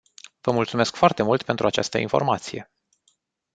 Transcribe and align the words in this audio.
Vă 0.41 0.51
mulțumesc 0.51 0.95
foarte 0.95 1.23
mult 1.23 1.43
pentru 1.43 1.67
această 1.67 1.97
informație. 1.97 2.71